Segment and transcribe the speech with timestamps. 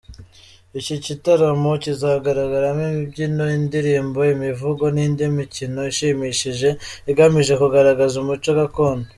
[0.79, 6.69] Iki gitaramo kizagaragaramo imbyino, indirimbo, imivugo n’indi mikino ishimishije
[7.11, 9.07] igamije kugaragaza umuco gakondo.